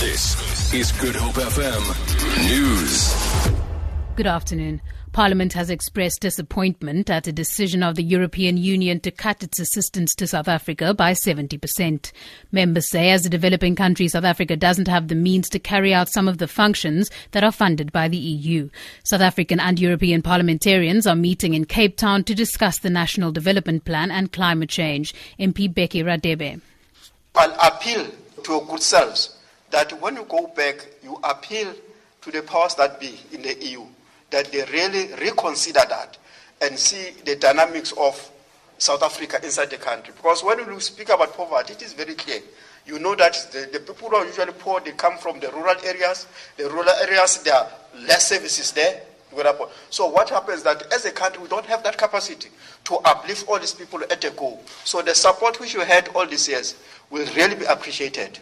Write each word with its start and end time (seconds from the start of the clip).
This 0.00 0.72
is 0.72 0.92
Good 0.92 1.16
Hope 1.16 1.34
FM 1.34 2.48
News. 2.48 3.52
Good 4.14 4.28
afternoon. 4.28 4.80
Parliament 5.10 5.52
has 5.54 5.70
expressed 5.70 6.20
disappointment 6.20 7.10
at 7.10 7.26
a 7.26 7.32
decision 7.32 7.82
of 7.82 7.96
the 7.96 8.04
European 8.04 8.56
Union 8.58 9.00
to 9.00 9.10
cut 9.10 9.42
its 9.42 9.58
assistance 9.58 10.14
to 10.14 10.28
South 10.28 10.46
Africa 10.46 10.94
by 10.94 11.14
70%. 11.14 12.12
Members 12.52 12.88
say 12.88 13.10
as 13.10 13.26
a 13.26 13.28
developing 13.28 13.74
country, 13.74 14.06
South 14.06 14.22
Africa 14.22 14.54
doesn't 14.54 14.86
have 14.86 15.08
the 15.08 15.16
means 15.16 15.48
to 15.48 15.58
carry 15.58 15.92
out 15.92 16.08
some 16.08 16.28
of 16.28 16.38
the 16.38 16.46
functions 16.46 17.10
that 17.32 17.42
are 17.42 17.50
funded 17.50 17.90
by 17.90 18.06
the 18.06 18.16
EU. 18.16 18.70
South 19.02 19.20
African 19.20 19.58
and 19.58 19.80
European 19.80 20.22
parliamentarians 20.22 21.08
are 21.08 21.16
meeting 21.16 21.54
in 21.54 21.64
Cape 21.64 21.96
Town 21.96 22.22
to 22.22 22.36
discuss 22.36 22.78
the 22.78 22.88
National 22.88 23.32
Development 23.32 23.84
Plan 23.84 24.12
and 24.12 24.32
climate 24.32 24.68
change. 24.68 25.12
MP 25.40 25.68
Bheki 25.68 26.04
Radebe. 26.04 26.60
I'll 27.34 27.74
appeal 27.74 28.06
to 28.44 28.52
your 28.52 28.64
good 28.64 28.82
selves 28.82 29.34
that 29.70 29.92
when 30.00 30.16
you 30.16 30.24
go 30.24 30.46
back, 30.48 30.86
you 31.02 31.18
appeal 31.22 31.74
to 32.22 32.30
the 32.30 32.42
powers 32.42 32.74
that 32.76 33.00
be 33.00 33.18
in 33.32 33.42
the 33.42 33.54
EU 33.64 33.84
that 34.30 34.50
they 34.52 34.64
really 34.72 35.12
reconsider 35.14 35.80
that 35.88 36.18
and 36.60 36.78
see 36.78 37.12
the 37.24 37.36
dynamics 37.36 37.92
of 37.98 38.30
South 38.78 39.02
Africa 39.02 39.38
inside 39.42 39.70
the 39.70 39.76
country. 39.76 40.12
Because 40.16 40.44
when 40.44 40.58
you 40.58 40.80
speak 40.80 41.08
about 41.08 41.36
poverty, 41.36 41.72
it 41.72 41.82
is 41.82 41.92
very 41.92 42.14
clear. 42.14 42.40
You 42.86 42.98
know 42.98 43.14
that 43.16 43.34
the, 43.52 43.68
the 43.72 43.80
people 43.80 44.08
who 44.10 44.16
are 44.16 44.24
usually 44.26 44.52
poor, 44.52 44.80
they 44.80 44.92
come 44.92 45.18
from 45.18 45.40
the 45.40 45.50
rural 45.50 45.76
areas. 45.84 46.26
The 46.56 46.68
rural 46.70 46.88
areas, 46.88 47.42
there 47.42 47.54
are 47.54 47.68
less 48.06 48.28
services 48.28 48.72
there. 48.72 49.02
So 49.90 50.08
what 50.08 50.30
happens 50.30 50.58
is 50.58 50.64
that 50.64 50.90
as 50.92 51.04
a 51.04 51.10
country, 51.10 51.42
we 51.42 51.48
don't 51.48 51.66
have 51.66 51.82
that 51.84 51.98
capacity 51.98 52.48
to 52.84 52.94
uplift 52.96 53.46
all 53.46 53.58
these 53.58 53.74
people 53.74 54.02
at 54.02 54.24
a 54.24 54.30
go. 54.30 54.58
So 54.84 55.02
the 55.02 55.14
support 55.14 55.60
which 55.60 55.74
you 55.74 55.80
had 55.80 56.08
all 56.14 56.26
these 56.26 56.48
years 56.48 56.76
will 57.10 57.26
really 57.34 57.54
be 57.54 57.66
appreciated. 57.66 58.38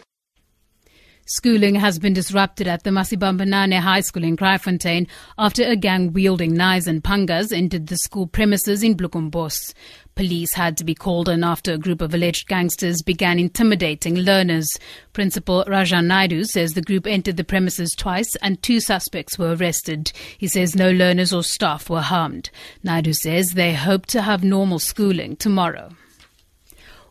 Schooling 1.29 1.75
has 1.75 1.99
been 1.99 2.13
disrupted 2.13 2.69
at 2.69 2.83
the 2.83 2.89
Masibambisane 2.89 3.77
High 3.77 3.99
School 3.99 4.23
in 4.23 4.37
Kraaifontein 4.37 5.09
after 5.37 5.61
a 5.61 5.75
gang 5.75 6.13
wielding 6.13 6.53
knives 6.53 6.87
and 6.87 7.03
pangas 7.03 7.51
entered 7.51 7.87
the 7.87 7.97
school 7.97 8.27
premises 8.27 8.81
in 8.81 8.95
Bloekombos. 8.95 9.73
Police 10.15 10.53
had 10.53 10.77
to 10.77 10.85
be 10.85 10.95
called 10.95 11.27
in 11.27 11.43
after 11.43 11.73
a 11.73 11.77
group 11.77 11.99
of 11.99 12.13
alleged 12.13 12.47
gangsters 12.47 13.01
began 13.01 13.39
intimidating 13.39 14.15
learners. 14.15 14.69
Principal 15.11 15.65
Rajan 15.65 16.05
Naidu 16.05 16.45
says 16.45 16.75
the 16.75 16.81
group 16.81 17.05
entered 17.05 17.35
the 17.35 17.43
premises 17.43 17.91
twice 17.91 18.33
and 18.37 18.63
two 18.63 18.79
suspects 18.79 19.37
were 19.37 19.53
arrested. 19.53 20.13
He 20.37 20.47
says 20.47 20.77
no 20.77 20.91
learners 20.91 21.33
or 21.33 21.43
staff 21.43 21.89
were 21.89 21.99
harmed. 21.99 22.49
Naidu 22.83 23.11
says 23.11 23.51
they 23.51 23.73
hope 23.73 24.05
to 24.07 24.21
have 24.21 24.45
normal 24.45 24.79
schooling 24.79 25.35
tomorrow. 25.35 25.89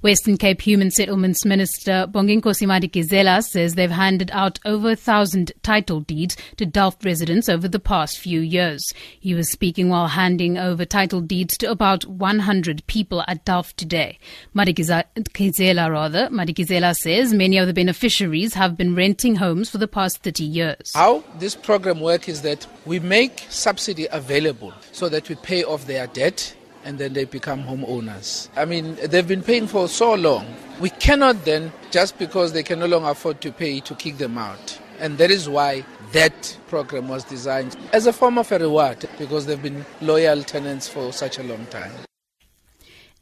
Western 0.06 0.36
Cape 0.36 0.60
Human 0.60 0.92
Settlements 0.92 1.44
Minister 1.44 2.06
Bonginkosi 2.08 2.64
Madikizela 2.64 3.42
says 3.42 3.74
they've 3.74 3.90
handed 3.90 4.30
out 4.32 4.60
over 4.64 4.90
a 4.90 4.94
thousand 4.94 5.50
title 5.64 5.98
deeds 5.98 6.36
to 6.58 6.64
Delft 6.64 7.04
residents 7.04 7.48
over 7.48 7.66
the 7.66 7.80
past 7.80 8.16
few 8.16 8.38
years. 8.38 8.84
He 9.18 9.34
was 9.34 9.50
speaking 9.50 9.88
while 9.88 10.06
handing 10.06 10.58
over 10.58 10.84
title 10.84 11.20
deeds 11.20 11.58
to 11.58 11.72
about 11.72 12.06
100 12.06 12.86
people 12.86 13.24
at 13.26 13.44
Delft 13.44 13.78
today. 13.78 14.20
Madikizela 14.54 15.90
rather, 15.90 16.28
Madikizela 16.28 16.94
says 16.94 17.34
many 17.34 17.58
of 17.58 17.66
the 17.66 17.74
beneficiaries 17.74 18.54
have 18.54 18.76
been 18.76 18.94
renting 18.94 19.34
homes 19.34 19.68
for 19.68 19.78
the 19.78 19.88
past 19.88 20.22
30 20.22 20.44
years. 20.44 20.92
How 20.94 21.24
this 21.40 21.56
program 21.56 21.98
works 21.98 22.28
is 22.28 22.42
that 22.42 22.64
we 22.84 23.00
make 23.00 23.44
subsidy 23.48 24.06
available 24.12 24.72
so 24.92 25.08
that 25.08 25.28
we 25.28 25.34
pay 25.34 25.64
off 25.64 25.84
their 25.88 26.06
debt 26.06 26.54
and 26.86 26.98
then 26.98 27.14
they 27.14 27.24
become 27.24 27.64
homeowners. 27.64 28.48
I 28.56 28.64
mean, 28.64 28.94
they've 28.94 29.26
been 29.26 29.42
paying 29.42 29.66
for 29.66 29.88
so 29.88 30.14
long. 30.14 30.46
We 30.78 30.90
cannot 30.90 31.44
then, 31.44 31.72
just 31.90 32.16
because 32.16 32.52
they 32.52 32.62
can 32.62 32.78
no 32.78 32.86
longer 32.86 33.08
afford 33.08 33.40
to 33.40 33.50
pay, 33.50 33.80
to 33.80 33.94
kick 33.96 34.18
them 34.18 34.38
out. 34.38 34.78
And 35.00 35.18
that 35.18 35.32
is 35.32 35.48
why 35.48 35.84
that 36.12 36.56
program 36.68 37.08
was 37.08 37.24
designed 37.24 37.76
as 37.92 38.06
a 38.06 38.12
form 38.12 38.38
of 38.38 38.52
a 38.52 38.60
reward 38.60 39.04
because 39.18 39.46
they've 39.46 39.60
been 39.60 39.84
loyal 40.00 40.44
tenants 40.44 40.88
for 40.88 41.12
such 41.12 41.38
a 41.40 41.42
long 41.42 41.66
time. 41.66 41.90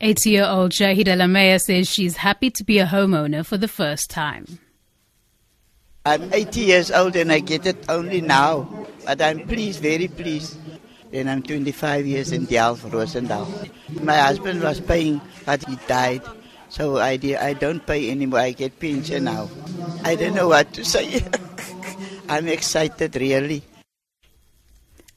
80 0.00 0.30
year 0.30 0.44
old 0.44 0.72
Shahida 0.72 1.16
Lamea 1.16 1.58
says 1.58 1.88
she's 1.88 2.18
happy 2.18 2.50
to 2.50 2.64
be 2.64 2.78
a 2.78 2.86
homeowner 2.86 3.46
for 3.46 3.56
the 3.56 3.68
first 3.68 4.10
time. 4.10 4.58
I'm 6.04 6.30
80 6.34 6.60
years 6.60 6.90
old 6.90 7.16
and 7.16 7.32
I 7.32 7.38
get 7.38 7.64
it 7.64 7.82
only 7.88 8.20
now, 8.20 8.86
but 9.06 9.22
I'm 9.22 9.46
pleased, 9.48 9.80
very 9.80 10.08
pleased 10.08 10.58
and 11.14 11.30
I'm 11.30 11.42
25 11.42 12.06
years 12.06 12.32
in 12.32 12.44
Delft, 12.46 12.84
Rosendal. 12.90 13.46
My 14.02 14.18
husband 14.18 14.60
was 14.62 14.80
paying, 14.80 15.20
but 15.46 15.64
he 15.64 15.76
died. 15.86 16.22
So 16.68 16.98
I, 16.98 17.18
I 17.40 17.52
don't 17.52 17.86
pay 17.86 18.10
anymore. 18.10 18.40
I 18.40 18.50
get 18.50 18.78
pension 18.80 19.24
now. 19.24 19.48
I 20.02 20.16
don't 20.16 20.34
know 20.34 20.48
what 20.48 20.72
to 20.74 20.84
say. 20.84 21.22
I'm 22.28 22.48
excited, 22.48 23.14
really. 23.16 23.62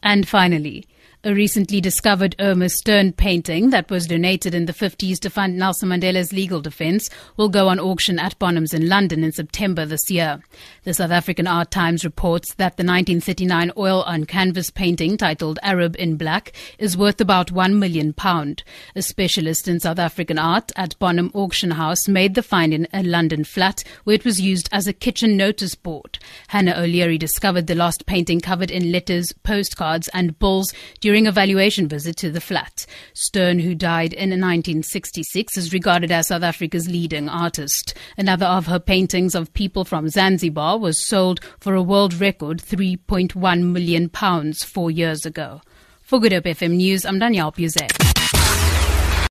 And 0.03 0.27
finally, 0.27 0.85
a 1.27 1.33
recently 1.33 1.81
discovered 1.81 2.37
Irma 2.39 2.69
Stern 2.69 3.11
painting 3.11 3.71
that 3.71 3.89
was 3.89 4.07
donated 4.07 4.55
in 4.55 4.65
the 4.65 4.71
50s 4.71 5.19
to 5.19 5.29
fund 5.29 5.57
Nelson 5.57 5.89
Mandela's 5.89 6.31
legal 6.31 6.61
defense 6.61 7.09
will 7.35 7.49
go 7.49 7.67
on 7.67 7.81
auction 7.81 8.17
at 8.17 8.39
Bonhams 8.39 8.73
in 8.73 8.87
London 8.87 9.25
in 9.25 9.33
September 9.33 9.85
this 9.85 10.09
year. 10.09 10.41
The 10.85 10.93
South 10.93 11.11
African 11.11 11.45
Art 11.45 11.69
Times 11.69 12.05
reports 12.05 12.53
that 12.53 12.77
the 12.77 12.85
1939 12.85 13.73
oil 13.75 14.03
on 14.03 14.23
canvas 14.23 14.69
painting 14.69 15.17
titled 15.17 15.59
Arab 15.61 15.97
in 15.99 16.15
Black 16.15 16.53
is 16.79 16.95
worth 16.95 17.19
about 17.19 17.51
1 17.51 17.77
million 17.77 18.13
pound. 18.13 18.63
A 18.95 19.01
specialist 19.01 19.67
in 19.67 19.81
South 19.81 19.99
African 19.99 20.39
art 20.39 20.71
at 20.77 20.97
Bonham 20.97 21.29
Auction 21.33 21.71
House 21.71 22.07
made 22.07 22.35
the 22.35 22.41
find 22.41 22.73
in 22.73 22.87
a 22.93 23.03
London 23.03 23.43
flat 23.43 23.83
where 24.05 24.15
it 24.15 24.23
was 24.23 24.39
used 24.39 24.69
as 24.71 24.87
a 24.87 24.93
kitchen 24.93 25.35
notice 25.35 25.75
board. 25.75 26.19
Hannah 26.47 26.75
O'Leary 26.77 27.17
discovered 27.17 27.67
the 27.67 27.75
lost 27.75 28.05
painting 28.05 28.39
covered 28.39 28.71
in 28.71 28.93
letters, 28.93 29.33
postcards 29.43 30.07
and 30.13 30.39
bulls 30.39 30.73
during 31.01 31.16
a 31.25 31.31
valuation 31.31 31.87
visit 31.87 32.17
to 32.17 32.29
the 32.29 32.41
flat. 32.41 32.85
Stern, 33.13 33.59
who 33.59 33.73
died 33.73 34.11
in 34.11 34.29
1966, 34.29 35.57
is 35.57 35.73
regarded 35.73 36.11
as 36.11 36.27
South 36.27 36.43
Africa's 36.43 36.89
leading 36.89 37.29
artist. 37.29 37.93
Another 38.17 38.45
of 38.45 38.67
her 38.67 38.79
paintings 38.79 39.33
of 39.33 39.53
people 39.53 39.85
from 39.85 40.09
Zanzibar 40.09 40.77
was 40.77 41.07
sold 41.07 41.39
for 41.59 41.73
a 41.75 41.81
world 41.81 42.13
record 42.13 42.61
3.1 42.61 43.63
million 43.63 44.09
pounds 44.09 44.63
four 44.65 44.91
years 44.91 45.25
ago. 45.25 45.61
For 46.01 46.19
Good 46.19 46.33
Hope 46.33 46.43
FM 46.43 46.75
News, 46.75 47.05
I'm 47.05 47.19
Danielle 47.19 47.53
Buzet. 47.53 48.16